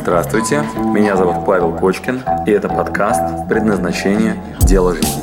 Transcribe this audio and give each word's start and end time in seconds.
Здравствуйте, 0.00 0.62
меня 0.94 1.16
зовут 1.16 1.44
Павел 1.44 1.76
Кочкин, 1.76 2.22
и 2.46 2.50
это 2.52 2.68
подкаст 2.68 3.48
«Предназначение. 3.48 4.40
Дело 4.60 4.94
жизни». 4.94 5.22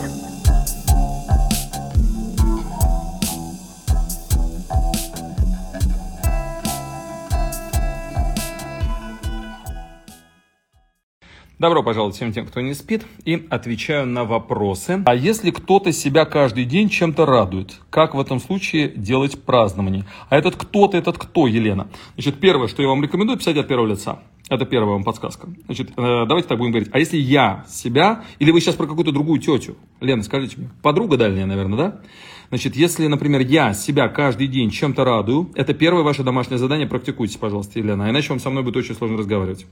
Добро 11.58 11.82
пожаловать 11.82 12.18
всем 12.18 12.34
тем, 12.34 12.46
кто 12.46 12.60
не 12.60 12.74
спит, 12.74 13.06
и 13.24 13.48
отвечаю 13.50 14.06
на 14.06 14.26
вопросы. 14.26 15.02
А 15.06 15.16
если 15.16 15.52
кто-то 15.52 15.94
себя 15.94 16.26
каждый 16.26 16.66
день 16.66 16.90
чем-то 16.90 17.26
радует, 17.26 17.80
как 17.90 18.14
в 18.14 18.20
этом 18.20 18.42
случае 18.42 18.90
делать 18.90 19.42
празднование? 19.42 20.04
А 20.30 20.38
этот 20.38 20.58
кто-то, 20.58 20.98
этот 20.98 21.18
кто, 21.18 21.48
Елена? 21.48 21.88
Значит, 22.16 22.42
первое, 22.42 22.68
что 22.68 22.82
я 22.82 22.90
вам 22.90 23.02
рекомендую, 23.02 23.40
писать 23.40 23.56
от 23.56 23.70
первого 23.70 23.88
лица. 23.88 24.20
Это 24.48 24.66
первая 24.66 24.94
вам 24.94 25.04
подсказка. 25.04 25.48
Значит, 25.66 25.90
э, 25.92 26.26
давайте 26.28 26.48
так 26.48 26.60
будем 26.60 26.72
говорить. 26.72 26.90
А 26.92 27.00
если 27.00 27.18
я 27.18 27.66
себя, 27.68 28.26
или 28.38 28.52
вы 28.52 28.62
сейчас 28.62 28.76
про 28.76 28.86
какую-то 28.86 29.12
другую 29.12 29.40
тетю? 29.40 29.76
Лена, 30.02 30.22
скажите 30.22 30.58
мне. 30.58 30.70
Подруга 30.84 31.18
дальняя, 31.18 31.48
наверное, 31.48 31.78
да? 31.78 32.02
Значит, 32.50 32.76
если, 32.76 33.08
например, 33.08 33.42
я 33.42 33.74
себя 33.74 34.08
каждый 34.08 34.48
день 34.48 34.70
чем-то 34.70 35.04
радую, 35.04 35.50
это 35.56 35.74
первое 35.74 36.04
ваше 36.04 36.24
домашнее 36.24 36.60
задание, 36.60 36.86
практикуйте, 36.86 37.40
пожалуйста, 37.40 37.80
Елена, 37.80 38.10
иначе 38.10 38.30
вам 38.30 38.40
со 38.40 38.52
мной 38.52 38.62
будет 38.62 38.78
очень 38.78 38.94
сложно 38.94 39.18
разговаривать. 39.18 39.66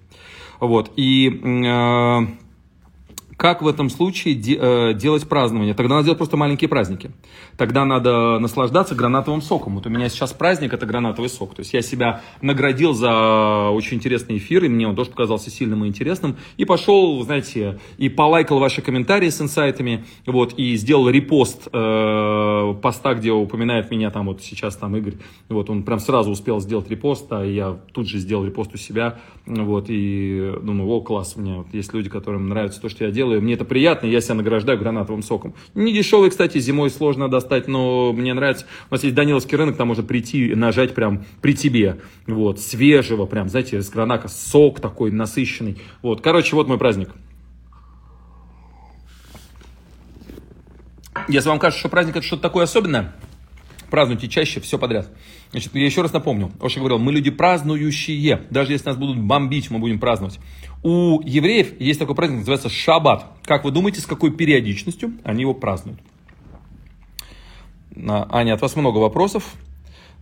Вот, 0.59 0.91
и 0.96 1.30
э, 1.30 2.20
как 3.44 3.62
в 3.62 3.68
этом 3.68 3.90
случае 3.90 4.36
де, 4.36 4.58
э, 4.58 4.94
делать 4.94 5.28
празднование? 5.28 5.74
Тогда 5.74 5.96
надо 5.96 6.06
делать 6.06 6.18
просто 6.18 6.38
маленькие 6.38 6.70
праздники. 6.70 7.12
Тогда 7.58 7.84
надо 7.84 8.40
наслаждаться 8.40 8.96
гранатовым 8.96 9.42
соком. 9.42 9.76
Вот 9.76 9.86
у 9.86 9.90
меня 9.90 10.08
сейчас 10.08 10.32
праздник, 10.32 10.74
это 10.74 10.86
гранатовый 10.86 11.30
сок. 11.30 11.54
То 11.54 11.60
есть 11.60 11.74
я 11.74 11.82
себя 11.82 12.22
наградил 12.42 12.94
за 12.94 13.70
очень 13.70 13.98
интересный 13.98 14.38
эфир, 14.38 14.64
и 14.64 14.70
мне 14.70 14.88
он 14.88 14.96
тоже 14.96 15.10
показался 15.10 15.50
сильным 15.50 15.84
и 15.84 15.90
интересным. 15.90 16.38
И 16.56 16.64
пошел, 16.64 17.22
знаете, 17.24 17.82
и 17.98 18.08
полайкал 18.08 18.60
ваши 18.60 18.82
комментарии 18.82 19.27
с 19.27 19.41
инсайтами, 19.41 20.05
вот, 20.26 20.54
и 20.57 20.78
сделал 20.78 21.10
репост 21.10 21.68
э, 21.74 22.76
поста, 22.82 23.13
где 23.13 23.32
упоминает 23.32 23.91
меня 23.91 24.10
там 24.10 24.28
вот 24.28 24.41
сейчас 24.41 24.78
там 24.78 24.96
Игорь. 24.96 25.16
Вот, 25.50 25.70
он 25.70 25.84
прям 25.84 26.00
сразу 26.00 26.32
успел 26.32 26.62
сделать 26.62 26.90
репост, 26.90 27.26
а 27.34 27.44
я 27.44 27.78
тут 27.91 28.07
же 28.07 28.20
сделал 28.20 28.46
репост 28.46 28.74
у 28.74 28.78
себя. 28.78 29.20
Вот, 29.46 29.88
и 29.90 30.54
думаю, 30.62 30.90
о, 30.90 31.02
класс, 31.02 31.35
меня 31.35 31.55
вот 31.55 31.68
есть 31.74 31.94
люди, 31.94 32.10
которым 32.10 32.48
нравится 32.48 32.80
то, 32.80 32.88
что 32.88 33.04
я 33.04 33.12
делаю, 33.12 33.32
мне 33.39 33.53
это 33.53 33.65
приятно, 33.65 34.07
я 34.07 34.21
себя 34.21 34.35
награждаю 34.35 34.77
гранатовым 34.79 35.23
соком. 35.23 35.53
Не 35.73 35.93
дешевый, 35.93 36.29
кстати, 36.29 36.57
зимой 36.59 36.89
сложно 36.89 37.29
достать, 37.29 37.67
но 37.67 38.13
мне 38.13 38.34
нравится. 38.34 38.65
У 38.89 38.93
нас 38.93 39.03
есть 39.03 39.15
Даниловский 39.15 39.57
рынок, 39.57 39.77
там 39.77 39.87
можно 39.87 40.03
прийти, 40.03 40.55
нажать 40.55 40.93
прям 40.93 41.26
при 41.41 41.54
тебе, 41.54 41.99
вот, 42.27 42.59
свежего 42.59 43.26
прям, 43.26 43.49
знаете, 43.49 43.77
из 43.77 43.89
гранака, 43.89 44.27
сок 44.27 44.79
такой 44.79 45.11
насыщенный. 45.11 45.81
Вот, 46.01 46.21
короче, 46.21 46.55
вот 46.55 46.67
мой 46.67 46.77
праздник. 46.77 47.09
Если 51.27 51.49
вам 51.49 51.59
кажется, 51.59 51.79
что 51.79 51.89
праздник 51.89 52.15
это 52.15 52.26
что-то 52.26 52.41
такое 52.41 52.63
особенное, 52.63 53.13
празднуйте 53.94 54.27
чаще, 54.27 54.60
все 54.60 54.80
подряд. 54.80 55.08
Значит, 55.52 55.76
я 55.76 55.86
еще 55.86 56.02
раз 56.02 56.12
напомню, 56.12 56.52
Оша 56.60 56.80
говорил, 56.80 56.98
мы 56.98 57.12
люди 57.12 57.30
празднующие, 57.30 58.41
даже 58.50 58.72
если 58.72 58.88
нас 58.88 58.98
будут 58.98 59.20
бомбить, 59.20 59.70
мы 59.70 59.77
будем 59.77 60.00
праздновать. 60.00 60.40
У 60.82 61.22
евреев 61.22 61.80
есть 61.80 62.00
такой 62.00 62.16
праздник, 62.16 62.40
называется 62.40 62.70
Шаббат. 62.70 63.27
Как 63.44 63.63
вы 63.63 63.70
думаете, 63.70 64.02
с 64.02 64.08
какой 64.08 64.31
периодичностью 64.31 65.13
они 65.24 65.41
его 65.41 65.53
празднуют? 65.53 66.00
Аня, 67.96 68.56
от 68.56 68.62
вас 68.63 68.75
много 68.75 68.97
вопросов. 68.97 69.53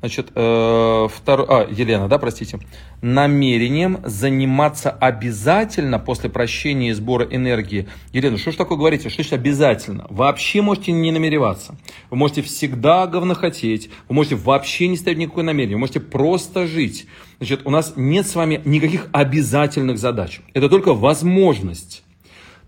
Значит, 0.02 0.31
э, 0.33 1.07
второй, 1.13 1.45
а, 1.47 1.67
Елена, 1.69 2.07
да, 2.07 2.17
простите. 2.17 2.59
Намерением 3.03 3.99
заниматься 4.03 4.89
обязательно 4.89 5.99
после 5.99 6.27
прощения 6.27 6.89
и 6.89 6.94
сбора 6.94 7.27
энергии. 7.30 7.88
Елена, 8.11 8.39
что 8.39 8.52
ж 8.52 8.55
такое 8.55 8.79
говорите? 8.79 9.09
Что 9.09 9.22
значит 9.22 9.33
обязательно? 9.33 10.07
Вообще 10.09 10.63
можете 10.63 10.91
не 10.91 11.12
намереваться. 11.12 11.75
Вы 12.09 12.17
можете 12.17 12.41
всегда 12.41 13.06
говнохотеть. 13.06 13.91
Вы 14.09 14.16
можете 14.16 14.38
вообще 14.38 14.88
не 14.88 14.97
ставить 14.97 15.19
никакое 15.19 15.44
намерение. 15.44 15.75
Вы 15.75 15.81
можете 15.81 16.00
просто 16.00 16.66
жить. 16.66 17.06
Значит, 17.38 17.62
у 17.66 17.69
нас 17.69 17.94
нет 17.95 18.25
с 18.25 18.33
вами 18.33 18.59
никаких 18.66 19.07
обязательных 19.12 20.00
задач. 20.00 20.41
Это 20.56 20.68
только 20.68 20.95
возможность. 20.95 22.03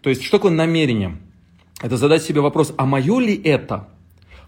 То 0.04 0.12
есть, 0.12 0.22
что 0.22 0.38
такое 0.38 0.52
намерение? 0.52 1.18
Это 1.82 1.98
задать 1.98 2.22
себе 2.22 2.42
вопрос, 2.42 2.76
а 2.78 2.86
мое 2.86 3.20
ли 3.20 3.36
это? 3.44 3.88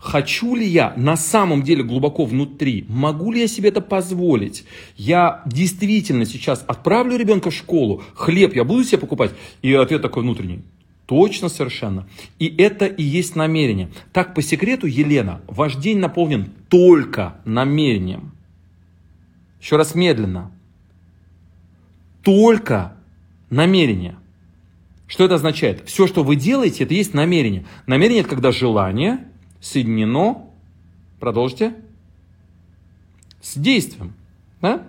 Хочу 0.05 0.53
ли 0.53 0.67
я 0.67 0.93
на 0.97 1.17
самом 1.17 1.63
деле 1.63 1.83
глубоко 1.83 2.25
внутри? 2.25 2.85
Могу 2.87 3.31
ли 3.31 3.39
я 3.39 3.47
себе 3.47 3.69
это 3.69 3.81
позволить? 3.81 4.63
Я 4.97 5.41
действительно 5.47 6.25
сейчас 6.25 6.63
отправлю 6.67 7.17
ребенка 7.17 7.49
в 7.49 7.55
школу, 7.55 8.03
хлеб 8.13 8.55
я 8.55 8.63
буду 8.65 8.83
себе 8.83 8.99
покупать? 8.99 9.31
И 9.63 9.73
ответ 9.73 10.03
такой 10.03 10.21
внутренний. 10.21 10.61
Точно 11.07 11.49
совершенно. 11.49 12.07
И 12.37 12.45
это 12.55 12.85
и 12.85 13.01
есть 13.01 13.35
намерение. 13.35 13.89
Так, 14.13 14.35
по 14.35 14.43
секрету, 14.43 14.85
Елена, 14.85 15.41
ваш 15.47 15.75
день 15.75 15.97
наполнен 15.97 16.51
только 16.69 17.37
намерением. 17.43 18.31
Еще 19.59 19.75
раз 19.75 19.95
медленно. 19.95 20.51
Только 22.21 22.95
намерение. 23.49 24.17
Что 25.07 25.25
это 25.25 25.33
означает? 25.33 25.81
Все, 25.87 26.05
что 26.05 26.23
вы 26.23 26.35
делаете, 26.35 26.83
это 26.83 26.93
есть 26.93 27.15
намерение. 27.15 27.65
Намерение 27.87 28.21
это 28.21 28.29
когда 28.29 28.51
желание, 28.51 29.25
соединено, 29.65 30.47
продолжите, 31.19 31.75
с 33.41 33.57
действием. 33.57 34.13
Да? 34.61 34.87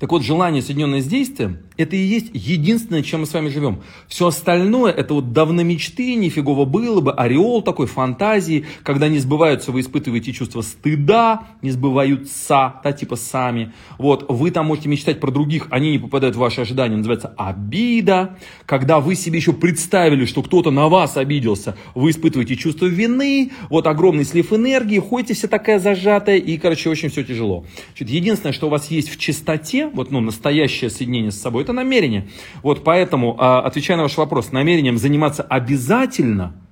Так 0.00 0.10
вот, 0.10 0.22
желание, 0.22 0.62
соединенное 0.62 1.02
с 1.02 1.06
действием, 1.06 1.58
это 1.76 1.96
и 1.96 2.00
есть 2.00 2.30
единственное, 2.32 3.02
чем 3.02 3.20
мы 3.20 3.26
с 3.26 3.34
вами 3.34 3.48
живем. 3.48 3.82
Все 4.08 4.26
остальное, 4.28 4.92
это 4.92 5.14
вот 5.14 5.32
давно 5.32 5.62
мечты, 5.62 6.14
нифигово 6.14 6.64
было 6.64 7.00
бы, 7.00 7.12
ореол 7.12 7.62
такой 7.62 7.86
фантазии, 7.86 8.66
когда 8.82 9.08
не 9.08 9.18
сбываются, 9.18 9.72
вы 9.72 9.80
испытываете 9.80 10.32
чувство 10.32 10.62
стыда, 10.62 11.48
не 11.62 11.70
сбываются, 11.70 12.74
да, 12.82 12.92
типа 12.92 13.16
сами. 13.16 13.72
Вот, 13.98 14.26
вы 14.28 14.50
там 14.50 14.66
можете 14.66 14.88
мечтать 14.88 15.20
про 15.20 15.30
других, 15.30 15.66
они 15.70 15.92
не 15.92 15.98
попадают 15.98 16.36
в 16.36 16.38
ваши 16.38 16.62
ожидания, 16.62 16.96
называется 16.96 17.34
обида. 17.36 18.38
Когда 18.64 19.00
вы 19.00 19.14
себе 19.14 19.38
еще 19.38 19.52
представили, 19.52 20.24
что 20.24 20.42
кто-то 20.42 20.70
на 20.70 20.88
вас 20.88 21.16
обиделся, 21.16 21.76
вы 21.94 22.10
испытываете 22.10 22.56
чувство 22.56 22.86
вины, 22.86 23.52
вот 23.68 23.86
огромный 23.86 24.24
слив 24.24 24.52
энергии, 24.52 24.98
ходите 24.98 25.34
вся 25.34 25.48
такая 25.48 25.78
зажатая, 25.78 26.38
и, 26.38 26.56
короче, 26.56 26.88
очень 26.88 27.10
все 27.10 27.22
тяжело. 27.22 27.64
Значит, 27.88 28.10
единственное, 28.10 28.52
что 28.52 28.68
у 28.68 28.70
вас 28.70 28.90
есть 28.90 29.10
в 29.10 29.18
чистоте, 29.18 29.88
вот, 29.88 30.10
ну, 30.10 30.20
настоящее 30.20 30.90
соединение 30.90 31.30
с 31.30 31.40
собой, 31.40 31.65
это 31.66 31.72
намерение. 31.72 32.28
Вот 32.62 32.84
поэтому, 32.84 33.36
а, 33.38 33.60
отвечая 33.60 33.96
на 33.96 34.04
ваш 34.04 34.16
вопрос, 34.16 34.52
намерением 34.52 34.98
заниматься 34.98 35.42
обязательно– 35.42 36.54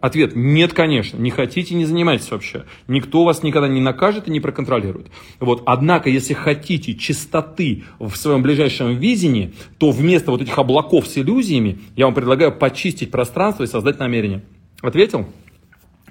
Ответ– 0.00 0.32
нет, 0.36 0.72
конечно. 0.74 1.18
Не 1.18 1.30
хотите, 1.30 1.74
не 1.74 1.86
занимайтесь 1.86 2.30
вообще. 2.30 2.64
Никто 2.86 3.24
вас 3.24 3.42
никогда 3.42 3.66
не 3.66 3.80
накажет 3.80 4.28
и 4.28 4.30
не 4.30 4.40
проконтролирует. 4.40 5.08
Вот. 5.40 5.62
Однако, 5.64 6.10
если 6.10 6.34
хотите 6.34 6.94
чистоты 6.94 7.84
в 7.98 8.14
своем 8.14 8.42
ближайшем 8.42 8.96
видении, 8.98 9.54
то 9.78 9.90
вместо 9.90 10.30
вот 10.30 10.42
этих 10.42 10.56
облаков 10.58 11.06
с 11.06 11.16
иллюзиями 11.16 11.78
я 11.96 12.04
вам 12.04 12.14
предлагаю 12.14 12.52
почистить 12.52 13.10
пространство 13.10 13.64
и 13.64 13.66
создать 13.66 13.98
намерение. 13.98 14.42
Ответил? 14.82 15.26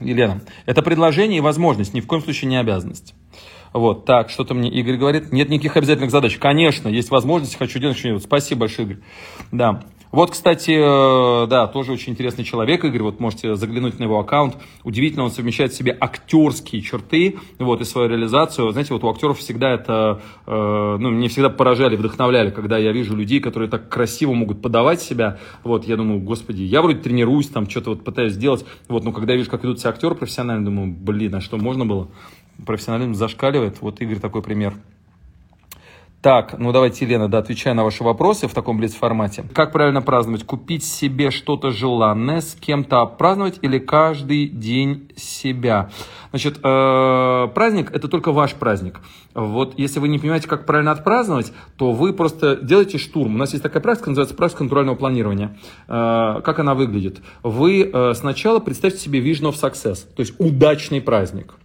Елена, 0.01 0.41
это 0.65 0.81
предложение 0.81 1.37
и 1.37 1.41
возможность, 1.41 1.93
ни 1.93 2.01
в 2.01 2.07
коем 2.07 2.21
случае 2.21 2.49
не 2.49 2.57
обязанность. 2.59 3.13
Вот, 3.75 4.05
так, 4.05 4.29
что-то 4.29 4.53
мне 4.53 4.69
Игорь 4.69 4.95
говорит. 4.95 5.33
Нет 5.33 5.49
никаких 5.49 5.75
обязательных 5.75 6.09
задач. 6.09 6.37
Конечно, 6.37 6.87
есть 6.87 7.11
возможность, 7.11 7.57
хочу 7.57 7.77
делать 7.77 7.97
что-нибудь. 7.97 8.23
Спасибо 8.23 8.61
большое, 8.61 8.87
Игорь. 8.87 9.03
Да. 9.51 9.83
Вот, 10.15 10.31
кстати, 10.31 10.71
э, 10.71 11.47
да, 11.47 11.67
тоже 11.67 11.91
очень 11.91 12.13
интересный 12.13 12.45
человек, 12.45 12.85
Игорь, 12.85 13.01
вот 13.01 13.19
можете 13.19 13.57
заглянуть 13.57 13.99
на 13.99 14.03
его 14.03 14.17
аккаунт. 14.17 14.55
Удивительно, 14.85 15.25
он 15.25 15.29
совмещает 15.29 15.73
в 15.73 15.75
себе 15.75 15.93
актерские 15.99 16.81
черты, 16.81 17.35
вот, 17.59 17.81
и 17.81 17.83
свою 17.83 18.07
реализацию. 18.07 18.71
Знаете, 18.71 18.93
вот 18.93 19.03
у 19.03 19.09
актеров 19.09 19.39
всегда 19.39 19.71
это, 19.71 20.21
э, 20.47 20.97
ну, 21.01 21.09
мне 21.09 21.27
всегда 21.27 21.49
поражали, 21.49 21.97
вдохновляли, 21.97 22.49
когда 22.49 22.77
я 22.77 22.93
вижу 22.93 23.13
людей, 23.13 23.41
которые 23.41 23.69
так 23.69 23.89
красиво 23.89 24.31
могут 24.31 24.61
подавать 24.61 25.01
себя. 25.01 25.37
Вот, 25.65 25.83
я 25.83 25.97
думаю, 25.97 26.21
господи, 26.21 26.61
я 26.61 26.81
вроде 26.81 26.99
тренируюсь, 26.99 27.49
там, 27.49 27.69
что-то 27.69 27.89
вот 27.89 28.05
пытаюсь 28.05 28.35
сделать. 28.35 28.65
Вот, 28.87 29.03
но 29.03 29.11
когда 29.11 29.33
я 29.33 29.39
вижу, 29.39 29.51
как 29.51 29.65
идут 29.65 29.79
все 29.79 29.89
актеры 29.89 30.15
профессионально, 30.15 30.63
думаю, 30.63 30.95
блин, 30.97 31.35
а 31.35 31.41
что, 31.41 31.57
можно 31.57 31.85
было? 31.85 32.07
профессионализм 32.65 33.15
зашкаливает. 33.15 33.81
Вот 33.81 33.99
Игорь 34.01 34.19
такой 34.19 34.41
пример. 34.41 34.75
Так, 36.25 36.57
ну 36.57 36.71
давайте, 36.71 37.05
Елена, 37.05 37.27
да, 37.27 37.37
отвечая 37.37 37.75
на 37.75 37.83
ваши 37.83 38.03
вопросы 38.03 38.47
в 38.47 38.53
таком 38.55 38.79
блиц-формате. 38.79 39.45
Как 39.53 39.71
правильно 39.71 40.01
праздновать? 40.01 40.43
Купить 40.43 40.83
себе 40.83 41.29
что-то 41.29 41.69
желанное, 41.69 42.41
с 42.41 42.55
кем-то 42.55 43.05
праздновать 43.05 43.59
или 43.61 43.77
каждый 43.77 44.47
день 44.47 45.11
себя? 45.15 45.91
Значит, 46.31 46.57
э, 46.63 47.47
праздник– 47.53 47.91
это 47.93 48.07
только 48.07 48.31
ваш 48.31 48.55
праздник. 48.55 49.01
Вот 49.35 49.77
если 49.77 49.99
вы 49.99 50.07
не 50.07 50.17
понимаете, 50.17 50.47
как 50.47 50.65
правильно 50.65 50.93
отпраздновать, 50.93 51.53
то 51.77 51.91
вы 51.91 52.11
просто 52.11 52.55
делаете 52.55 52.97
штурм. 52.97 53.35
У 53.35 53.37
нас 53.37 53.51
есть 53.51 53.61
такая 53.61 53.83
практика, 53.83 54.09
называется 54.09 54.33
практика 54.33 54.63
натурального 54.63 54.95
планирования. 54.95 55.59
Э, 55.87 56.41
как 56.43 56.57
она 56.57 56.73
выглядит? 56.73 57.21
Вы 57.43 57.83
э, 57.93 58.13
сначала 58.15 58.57
представьте 58.57 58.97
себе 58.97 59.19
vision 59.19 59.51
of 59.51 59.61
success, 59.61 60.07
то 60.15 60.21
есть 60.21 60.33
удачный 60.39 61.01
праздник– 61.01 61.53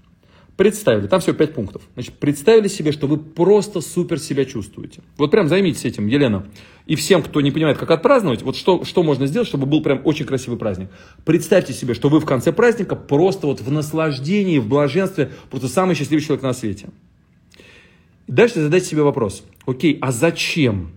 Представили, 0.60 1.06
там 1.06 1.20
всего 1.20 1.34
5 1.34 1.54
пунктов. 1.54 1.80
Значит, 1.94 2.18
представили 2.18 2.68
себе, 2.68 2.92
что 2.92 3.06
вы 3.06 3.16
просто 3.16 3.80
супер 3.80 4.18
себя 4.18 4.44
чувствуете. 4.44 5.00
Вот 5.16 5.30
прям 5.30 5.48
займитесь 5.48 5.86
этим, 5.86 6.06
Елена. 6.06 6.44
И 6.84 6.96
всем, 6.96 7.22
кто 7.22 7.40
не 7.40 7.50
понимает, 7.50 7.78
как 7.78 7.90
отпраздновать, 7.90 8.42
вот 8.42 8.56
что, 8.56 8.84
что 8.84 9.02
можно 9.02 9.26
сделать, 9.26 9.48
чтобы 9.48 9.64
был 9.64 9.82
прям 9.82 10.02
очень 10.04 10.26
красивый 10.26 10.58
праздник. 10.58 10.90
Представьте 11.24 11.72
себе, 11.72 11.94
что 11.94 12.10
вы 12.10 12.20
в 12.20 12.26
конце 12.26 12.52
праздника 12.52 12.94
просто 12.94 13.46
вот 13.46 13.62
в 13.62 13.72
наслаждении, 13.72 14.58
в 14.58 14.68
блаженстве, 14.68 15.32
просто 15.48 15.66
самый 15.68 15.94
счастливый 15.94 16.22
человек 16.22 16.42
на 16.42 16.52
свете. 16.52 16.90
Дальше 18.26 18.60
задайте 18.60 18.84
себе 18.84 19.00
вопрос. 19.00 19.42
Окей, 19.64 19.96
а 20.02 20.12
зачем? 20.12 20.92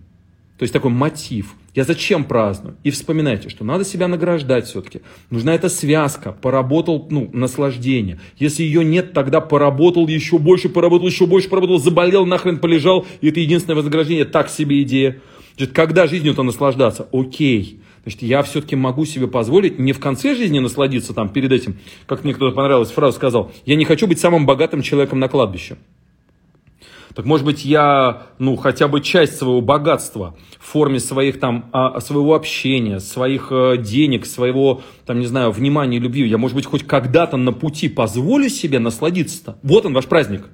То 0.58 0.62
есть 0.62 0.72
такой 0.72 0.90
мотив. 0.90 1.54
Я 1.74 1.82
зачем 1.82 2.24
праздную? 2.24 2.76
И 2.84 2.90
вспоминайте, 2.90 3.48
что 3.48 3.64
надо 3.64 3.84
себя 3.84 4.06
награждать 4.06 4.66
все-таки. 4.66 5.00
Нужна 5.30 5.54
эта 5.54 5.68
связка. 5.68 6.30
Поработал, 6.30 7.08
ну, 7.10 7.28
наслаждение. 7.32 8.20
Если 8.38 8.62
ее 8.62 8.84
нет, 8.84 9.12
тогда 9.12 9.40
поработал 9.40 10.06
еще 10.06 10.38
больше, 10.38 10.68
поработал 10.68 11.08
еще 11.08 11.26
больше, 11.26 11.48
поработал, 11.48 11.78
заболел, 11.78 12.24
нахрен 12.24 12.58
полежал. 12.58 13.04
И 13.20 13.28
это 13.28 13.40
единственное 13.40 13.74
вознаграждение. 13.74 14.24
Так 14.24 14.48
себе 14.48 14.82
идея. 14.82 15.20
Значит, 15.56 15.74
когда 15.74 16.06
жизнью-то 16.06 16.44
наслаждаться? 16.44 17.08
Окей. 17.12 17.80
Значит, 18.04 18.22
я 18.22 18.42
все-таки 18.42 18.76
могу 18.76 19.04
себе 19.06 19.26
позволить 19.26 19.78
не 19.78 19.92
в 19.92 19.98
конце 19.98 20.36
жизни 20.36 20.58
насладиться 20.58 21.14
там 21.14 21.30
перед 21.30 21.50
этим, 21.50 21.78
как 22.06 22.22
мне 22.22 22.34
кто-то 22.34 22.54
понравилась 22.54 22.90
фраза 22.90 23.16
сказал, 23.16 23.50
я 23.64 23.76
не 23.76 23.86
хочу 23.86 24.06
быть 24.06 24.20
самым 24.20 24.44
богатым 24.44 24.82
человеком 24.82 25.18
на 25.20 25.28
кладбище. 25.28 25.78
Так 27.14 27.26
может 27.26 27.46
быть 27.46 27.64
я, 27.64 28.26
ну, 28.38 28.56
хотя 28.56 28.88
бы 28.88 29.00
часть 29.00 29.38
своего 29.38 29.60
богатства 29.60 30.36
в 30.58 30.66
форме 30.66 30.98
своих 30.98 31.38
там, 31.38 31.70
а, 31.72 32.00
своего 32.00 32.34
общения, 32.34 32.98
своих 32.98 33.48
э, 33.50 33.76
денег, 33.78 34.26
своего, 34.26 34.82
там, 35.06 35.20
не 35.20 35.26
знаю, 35.26 35.52
внимания, 35.52 36.00
любви, 36.00 36.26
я, 36.26 36.38
может 36.38 36.56
быть, 36.56 36.66
хоть 36.66 36.84
когда-то 36.84 37.36
на 37.36 37.52
пути 37.52 37.88
позволю 37.88 38.48
себе 38.48 38.80
насладиться-то. 38.80 39.58
Вот 39.62 39.86
он, 39.86 39.94
ваш 39.94 40.06
праздник. 40.06 40.48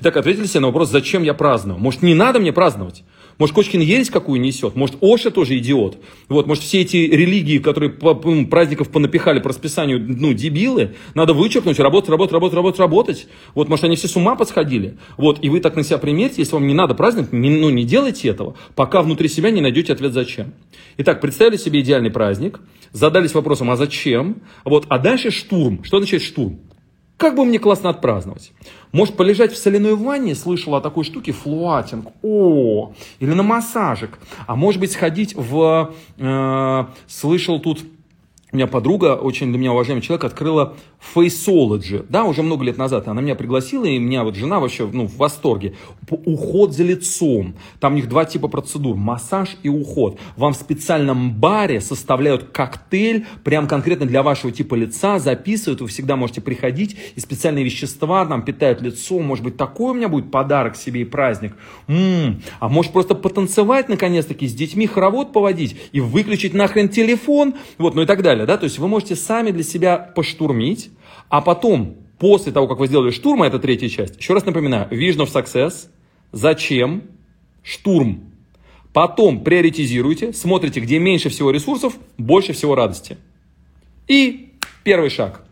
Итак, 0.00 0.16
ответили 0.16 0.46
себе 0.46 0.60
на 0.60 0.66
вопрос, 0.68 0.90
зачем 0.90 1.24
я 1.24 1.34
праздную. 1.34 1.78
Может, 1.80 2.02
не 2.02 2.14
надо 2.14 2.38
мне 2.38 2.52
праздновать? 2.52 3.02
Может, 3.38 3.54
Кочкин 3.54 3.80
ересь 3.80 4.10
какую 4.10 4.40
несет? 4.40 4.74
Может, 4.74 4.96
Оша 5.00 5.30
тоже 5.30 5.56
идиот? 5.58 5.98
Вот, 6.28 6.46
может, 6.48 6.64
все 6.64 6.80
эти 6.80 6.96
религии, 6.96 7.58
которые 7.58 7.90
по, 7.90 8.20
ну, 8.24 8.46
праздников 8.48 8.88
понапихали 8.88 9.38
по 9.38 9.50
расписанию, 9.50 10.00
ну, 10.00 10.32
дебилы, 10.32 10.96
надо 11.14 11.34
вычеркнуть, 11.34 11.78
работать, 11.78 12.10
работать, 12.10 12.32
работать, 12.32 12.56
работать, 12.56 12.80
работать. 12.80 13.28
Вот, 13.54 13.68
может, 13.68 13.84
они 13.84 13.94
все 13.94 14.08
с 14.08 14.16
ума 14.16 14.34
подсходили. 14.34 14.98
Вот, 15.16 15.38
и 15.42 15.48
вы 15.48 15.60
так 15.60 15.76
на 15.76 15.84
себя 15.84 15.98
примерьте, 15.98 16.42
если 16.42 16.54
вам 16.54 16.66
не 16.66 16.74
надо 16.74 16.94
праздник, 16.94 17.32
не, 17.32 17.50
ну, 17.50 17.70
не 17.70 17.84
делайте 17.84 18.28
этого, 18.28 18.56
пока 18.74 19.02
внутри 19.02 19.28
себя 19.28 19.50
не 19.50 19.60
найдете 19.60 19.92
ответ 19.92 20.12
«зачем». 20.12 20.52
Итак, 20.96 21.20
представили 21.20 21.56
себе 21.56 21.80
идеальный 21.80 22.10
праздник, 22.10 22.60
задались 22.90 23.34
вопросом 23.34 23.70
«а 23.70 23.76
зачем?», 23.76 24.42
вот, 24.64 24.86
а 24.88 24.98
дальше 24.98 25.30
штурм. 25.30 25.84
Что 25.84 25.98
означает 25.98 26.24
штурм? 26.24 26.58
Как 27.18 27.34
бы 27.34 27.44
мне 27.44 27.58
классно 27.58 27.90
отпраздновать? 27.90 28.52
Может 28.92 29.16
полежать 29.16 29.52
в 29.52 29.56
соляной 29.56 29.96
ванне, 29.96 30.36
слышал 30.36 30.76
о 30.76 30.80
такой 30.80 31.02
штуке, 31.02 31.32
флуатинг, 31.32 32.06
о, 32.22 32.92
или 33.18 33.34
на 33.34 33.42
массажик. 33.42 34.20
А 34.46 34.54
может 34.54 34.80
быть 34.80 34.92
сходить 34.92 35.34
в, 35.34 35.92
э, 36.16 36.84
слышал 37.08 37.58
тут 37.58 37.80
у 38.50 38.56
меня 38.56 38.66
подруга, 38.66 39.14
очень 39.14 39.50
для 39.50 39.58
меня 39.58 39.72
уважаемый 39.72 40.00
человек, 40.00 40.24
открыла 40.24 40.74
Faceology, 41.14 42.06
да, 42.08 42.24
уже 42.24 42.42
много 42.42 42.64
лет 42.64 42.78
назад. 42.78 43.06
Она 43.06 43.20
меня 43.20 43.34
пригласила, 43.34 43.84
и 43.84 43.98
меня 43.98 44.24
вот 44.24 44.36
жена 44.36 44.58
вообще 44.58 44.88
ну, 44.90 45.06
в 45.06 45.18
восторге. 45.18 45.74
Уход 46.10 46.72
за 46.72 46.82
лицом. 46.82 47.54
Там 47.78 47.92
у 47.92 47.96
них 47.96 48.08
два 48.08 48.24
типа 48.24 48.48
процедур, 48.48 48.96
массаж 48.96 49.58
и 49.62 49.68
уход. 49.68 50.18
Вам 50.36 50.54
в 50.54 50.56
специальном 50.56 51.34
баре 51.34 51.82
составляют 51.82 52.44
коктейль, 52.44 53.26
прям 53.44 53.68
конкретно 53.68 54.06
для 54.06 54.22
вашего 54.22 54.50
типа 54.50 54.76
лица, 54.76 55.18
записывают, 55.18 55.82
вы 55.82 55.88
всегда 55.88 56.16
можете 56.16 56.40
приходить, 56.40 56.96
и 57.16 57.20
специальные 57.20 57.64
вещества 57.64 58.24
там 58.24 58.42
питают 58.42 58.80
лицо. 58.80 59.18
Может 59.18 59.44
быть, 59.44 59.58
такой 59.58 59.90
у 59.90 59.94
меня 59.94 60.08
будет 60.08 60.30
подарок 60.30 60.74
себе 60.74 61.02
и 61.02 61.04
праздник. 61.04 61.54
М-м, 61.86 62.42
а 62.60 62.68
может 62.70 62.92
просто 62.92 63.14
потанцевать 63.14 63.90
наконец-таки, 63.90 64.48
с 64.48 64.54
детьми 64.54 64.86
хоровод 64.86 65.34
поводить 65.34 65.76
и 65.92 66.00
выключить 66.00 66.54
нахрен 66.54 66.88
телефон, 66.88 67.54
вот, 67.76 67.94
ну 67.94 68.02
и 68.02 68.06
так 68.06 68.22
далее 68.22 68.37
далее, 68.38 68.46
да, 68.46 68.56
то 68.56 68.64
есть 68.64 68.78
вы 68.78 68.88
можете 68.88 69.16
сами 69.16 69.50
для 69.50 69.62
себя 69.62 69.98
поштурмить, 69.98 70.90
а 71.28 71.40
потом, 71.40 71.96
после 72.18 72.52
того, 72.52 72.66
как 72.66 72.78
вы 72.78 72.86
сделали 72.86 73.10
штурм, 73.10 73.42
это 73.42 73.58
третья 73.58 73.88
часть, 73.88 74.16
еще 74.18 74.34
раз 74.34 74.44
напоминаю, 74.46 74.88
Vision 74.90 75.26
of 75.26 75.32
Success, 75.32 75.88
зачем, 76.32 77.02
штурм, 77.62 78.32
потом 78.92 79.44
приоритизируйте, 79.44 80.32
смотрите, 80.32 80.80
где 80.80 80.98
меньше 80.98 81.28
всего 81.28 81.50
ресурсов, 81.50 81.94
больше 82.16 82.52
всего 82.52 82.74
радости. 82.74 83.18
И 84.06 84.54
первый 84.84 85.10
шаг– 85.10 85.44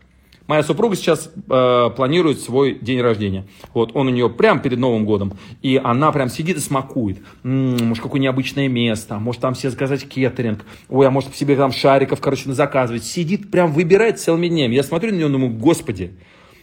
Моя 0.47 0.63
супруга 0.63 0.95
сейчас 0.95 1.29
э, 1.35 1.89
планирует 1.95 2.39
свой 2.39 2.77
день 2.79 3.01
рождения. 3.01 3.47
Вот 3.73 3.91
он 3.93 4.07
у 4.07 4.09
нее 4.09 4.29
прямо 4.29 4.61
перед 4.61 4.79
Новым 4.79 5.05
годом. 5.05 5.33
И 5.61 5.79
она 5.81 6.11
прям 6.13 6.29
сидит 6.29 6.57
и 6.57 6.61
смакует. 6.61 7.19
М-м, 7.43 7.89
может, 7.89 8.01
какое 8.01 8.21
необычное 8.21 8.69
место. 8.69 9.19
Может, 9.19 9.41
там 9.41 9.55
себе 9.55 9.71
заказать 9.71 10.07
кеттеринг. 10.07 10.65
Ой, 10.89 11.05
а 11.05 11.11
может, 11.11 11.35
себе 11.35 11.57
там 11.57 11.73
шариков, 11.73 12.21
короче, 12.21 12.51
заказывать. 12.53 13.03
Сидит, 13.03 13.51
прям 13.51 13.73
выбирает 13.73 14.19
целыми 14.19 14.47
днями. 14.47 14.75
Я 14.75 14.83
смотрю 14.83 15.11
на 15.11 15.17
нее 15.17 15.27
думаю, 15.27 15.51
господи, 15.51 16.13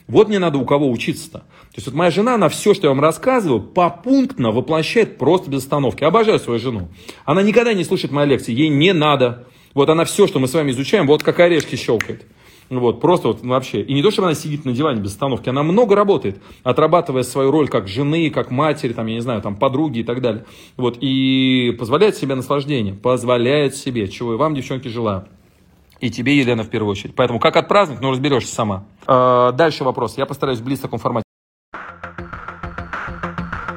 вот 0.07 0.29
мне 0.29 0.39
надо 0.39 0.59
у 0.59 0.65
кого 0.65 0.91
учиться-то. 0.91 1.39
То 1.39 1.77
есть 1.77 1.87
вот 1.87 1.95
моя 1.95 2.11
жена, 2.11 2.35
она 2.35 2.49
все, 2.49 2.73
что 2.73 2.87
я 2.87 2.91
вам 2.91 3.01
рассказываю, 3.01 3.61
попунктно 3.61 4.51
воплощает 4.51 5.19
просто 5.19 5.51
без 5.51 5.61
остановки. 5.61 6.05
Обожаю 6.05 6.39
свою 6.39 6.59
жену. 6.59 6.89
Она 7.25 7.43
никогда 7.43 7.75
не 7.75 7.85
слушает 7.85 8.13
мои 8.13 8.27
лекции, 8.27 8.53
ей 8.53 8.69
не 8.69 8.93
надо. 8.93 9.47
Вот 9.75 9.91
она 9.91 10.05
все, 10.05 10.27
что 10.27 10.39
мы 10.39 10.47
с 10.47 10.55
вами 10.55 10.71
изучаем, 10.71 11.07
вот 11.07 11.23
как 11.23 11.41
орешки 11.41 11.77
щелкает. 11.77 12.25
Вот, 12.71 13.01
просто 13.01 13.29
вот 13.29 13.43
вообще. 13.43 13.83
И 13.83 13.95
не 13.95 14.03
то, 14.03 14.11
чтобы 14.11 14.29
она 14.29 14.35
сидит 14.35 14.65
на 14.65 14.73
диване 14.73 15.01
без 15.01 15.13
остановки, 15.13 15.49
она 15.49 15.63
много 15.63 15.95
работает, 15.95 16.41
отрабатывая 16.63 17.23
свою 17.23 17.51
роль 17.51 17.69
как 17.69 17.89
жены, 17.89 18.31
как 18.31 18.51
матери, 18.51 18.93
там, 18.93 19.07
я 19.07 19.15
не 19.15 19.21
знаю, 19.21 19.43
там, 19.43 19.57
подруги 19.57 20.01
и 20.01 20.05
так 20.05 20.21
далее. 20.21 20.45
Вот, 20.77 20.99
и 21.01 21.77
позволяет 21.79 22.17
себе 22.17 22.35
наслаждение, 22.35 22.95
позволяет 22.95 23.77
себе, 23.77 24.09
чего 24.09 24.35
и 24.35 24.37
вам, 24.37 24.55
девчонки, 24.55 24.89
желаю. 24.89 25.27
И 26.01 26.11
тебе, 26.11 26.37
Елена, 26.39 26.65
в 26.65 26.69
первую 26.69 26.91
очередь. 26.91 27.15
Поэтому 27.15 27.39
как 27.39 27.57
отпраздновать, 27.57 28.03
ну, 28.03 28.11
разберешься 28.11 28.55
сама. 28.55 28.85
А, 29.07 29.53
дальше 29.53 29.85
вопрос. 29.85 30.19
Я 30.19 30.27
постараюсь 30.27 30.59
в 30.59 30.65
близ 30.65 30.81
таком 30.81 30.99
формате. 30.99 31.24